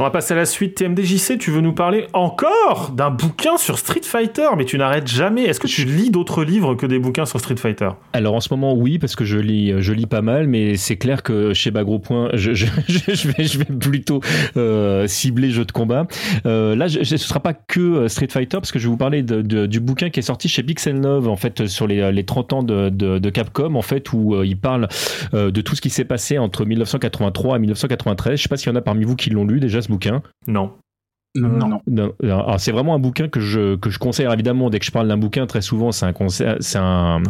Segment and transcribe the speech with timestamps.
[0.00, 0.76] On va passer à la suite.
[0.76, 5.42] TMDJC, tu veux nous parler encore d'un bouquin sur Street Fighter, mais tu n'arrêtes jamais.
[5.42, 7.88] Est-ce que tu lis d'autres livres que des bouquins sur Street Fighter?
[8.12, 10.94] Alors en ce moment, oui, parce que je lis, je lis pas mal, mais c'est
[10.94, 14.20] clair que chez Bagro Point, je, je, je, vais, je plutôt
[14.56, 16.06] euh, cibler jeux de combat.
[16.46, 18.96] Euh, là, ce ne sera pas que euh, Street Fighter, parce que je vais vous
[18.96, 22.52] parler du bouquin qui est sorti chez Pixel 9, en fait, sur les, les 30
[22.52, 24.86] ans de, Capcom, en fait, où il parle
[25.32, 28.38] de tout ce qui s'est passé entre 1983 et 1993.
[28.38, 30.22] Je sais pas s'il y en a parmi vous qui l'ont lu déjà ce bouquin?
[30.46, 30.78] Non.
[31.40, 31.80] Non.
[31.86, 32.12] non.
[32.22, 34.26] Alors, c'est vraiment un bouquin que je, que je conseille.
[34.32, 37.22] évidemment, dès que je parle d'un bouquin, très souvent, c'est un, c'est un,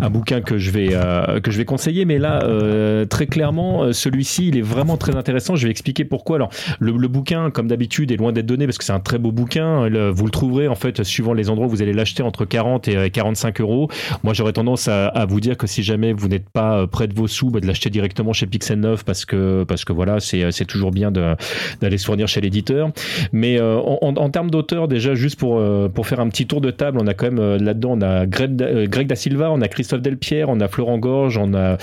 [0.00, 2.04] un bouquin que je vais, euh, que je vais conseiller.
[2.04, 5.56] Mais là, euh, très clairement, euh, celui-ci, il est vraiment très intéressant.
[5.56, 6.36] Je vais expliquer pourquoi.
[6.36, 9.18] Alors, le, le bouquin, comme d'habitude, est loin d'être donné parce que c'est un très
[9.18, 9.88] beau bouquin.
[10.10, 13.10] vous le trouverez, en fait, suivant les endroits où vous allez l'acheter entre 40 et
[13.10, 13.88] 45 euros.
[14.22, 17.14] Moi, j'aurais tendance à, à, vous dire que si jamais vous n'êtes pas près de
[17.14, 20.50] vos sous, bah, de l'acheter directement chez Pixel 9 parce que, parce que voilà, c'est,
[20.52, 22.90] c'est toujours bien d'aller se fournir chez l'éditeur.
[23.32, 26.70] Mais euh, en, termes d'auteur, déjà, juste pour, euh, pour faire un petit tour de
[26.70, 30.02] table, on a quand même euh, là-dedans, on a Greg, Da Silva, on a Christophe
[30.02, 31.76] Delpierre, on a Florent Gorge, on a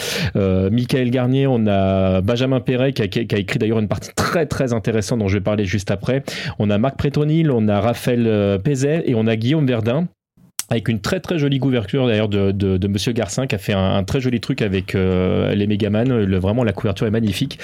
[0.69, 5.19] Michael Garnier, on a Benjamin Perret qui a, écrit d'ailleurs une partie très très intéressante
[5.19, 6.23] dont je vais parler juste après.
[6.59, 10.07] On a Marc Prétonil, on a Raphaël Pézet et on a Guillaume Verdun
[10.69, 13.73] avec une très très jolie couverture d'ailleurs de, de, de, Monsieur Garcin qui a fait
[13.73, 16.25] un, très joli truc avec euh, les Megaman.
[16.25, 17.57] Le, vraiment la couverture est magnifique.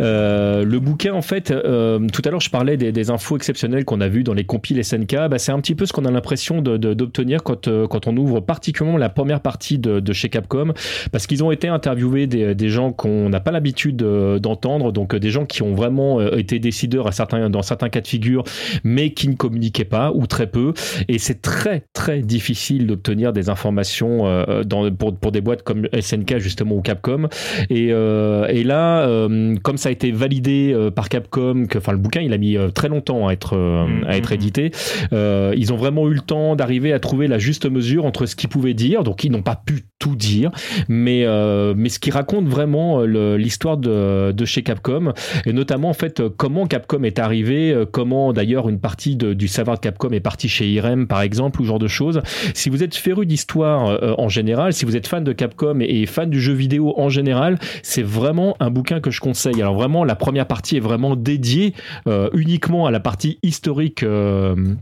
[0.00, 3.84] Euh, le bouquin en fait, euh, tout à l'heure je parlais des, des infos exceptionnelles
[3.84, 5.28] qu'on a vues dans les compiles SNK.
[5.28, 8.40] Bah, c'est un petit peu ce qu'on a l'impression d'obtenir quand, euh, quand on ouvre
[8.40, 10.72] particulièrement la première partie de, de chez Capcom,
[11.10, 15.16] parce qu'ils ont été interviewés des, des gens qu'on n'a pas l'habitude euh, d'entendre, donc
[15.16, 18.44] des gens qui ont vraiment été décideurs à certains, dans certains cas de figure,
[18.84, 20.74] mais qui ne communiquaient pas ou très peu.
[21.08, 25.62] Et c'est très très difficile difficile d'obtenir des informations euh, dans, pour, pour, des boîtes
[25.62, 27.28] comme SNK justement ou Capcom.
[27.70, 31.98] Et, euh, et là, euh, comme ça a été validé par Capcom, que, enfin le
[31.98, 33.56] bouquin il a mis très longtemps à être,
[34.06, 34.34] à être mm-hmm.
[34.34, 34.70] édité,
[35.12, 38.50] ils ont vraiment eu le temps d'arriver à trouver la juste mesure entre ce qu'ils
[38.50, 40.50] pouvaient dire, donc ils n'ont pas pu tout dire,
[40.88, 41.26] mais,
[41.76, 45.12] mais ce qui raconte vraiment l'histoire de, de chez Capcom,
[45.46, 49.80] et notamment en fait comment Capcom est arrivé, comment d'ailleurs une partie du savoir de
[49.80, 52.20] Capcom est partie chez IRM par exemple, ou ce genre de choses.
[52.54, 56.06] Si vous êtes féru d'histoire euh, en général, si vous êtes fan de Capcom et,
[56.06, 59.60] fan du jeu vidéo en général, c'est vraiment un bouquin que je conseille.
[59.60, 61.74] Alors vraiment, la première partie est vraiment dédiée
[62.06, 64.74] euh, uniquement à la partie historique euh, euh,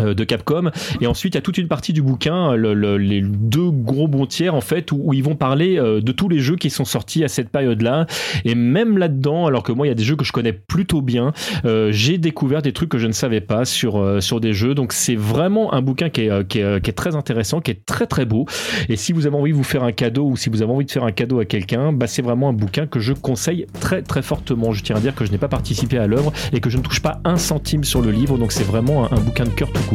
[0.00, 0.70] de Capcom.
[1.00, 4.26] Et ensuite il y a toute une partie du bouquin le, les deux gros bons
[4.26, 7.24] tiers en fait où, ils vont parler euh, de tous les jeux qui sont sortis
[7.24, 8.06] à cette période là
[8.44, 10.52] et même là dedans alors que moi il y a des jeux que je connais
[10.52, 11.32] plutôt bien
[11.64, 14.74] euh, j'ai découvert des trucs que je ne savais pas sur sur des jeux.
[14.74, 18.24] Donc c'est vraiment un bouquin qui est, qui est, très intéressant qui est très très
[18.24, 18.46] beau.
[18.88, 20.86] Et si vous avez envie de vous faire un cadeau ou si vous avez envie
[20.86, 24.02] de faire un cadeau à quelqu'un bah c'est vraiment un bouquin que je conseille très
[24.02, 24.72] très fortement.
[24.72, 26.82] Je tiens à dire que je n'ai pas participé à l'œuvre et que je ne
[26.82, 28.38] touche pas un centime sur le livre.
[28.38, 29.85] Donc c'est vraiment un, un bouquin de cœur tout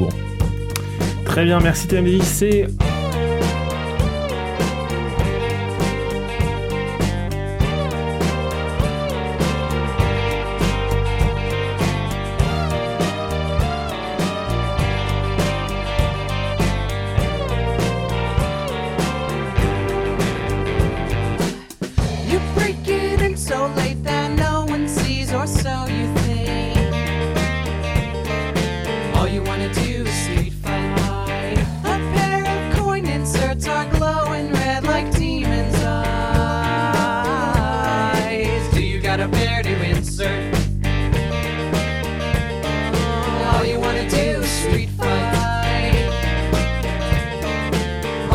[1.26, 2.91] Très bien, merci TMDIC.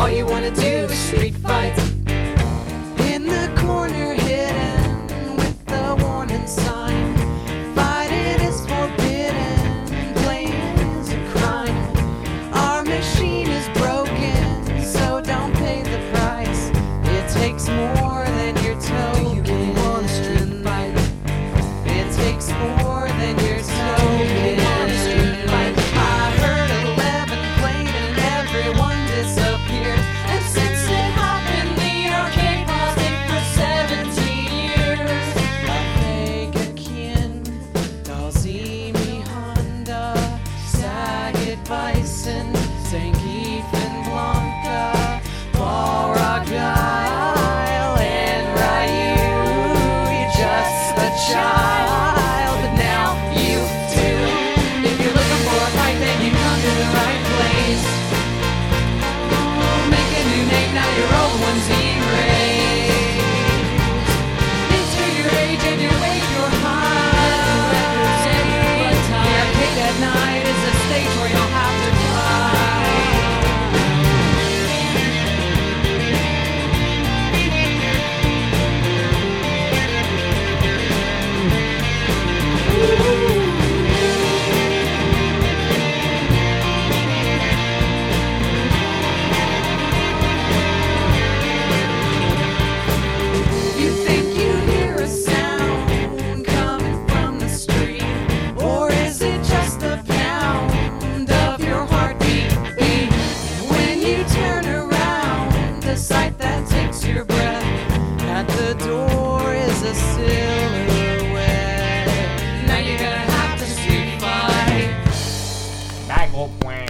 [0.07, 1.77] All you wanna do is street fight
[3.11, 4.16] in the corner.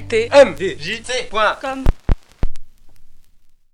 [0.08, 1.30] T M D J T.
[1.62, 1.84] Comme